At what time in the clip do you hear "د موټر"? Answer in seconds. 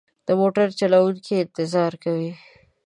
0.27-0.67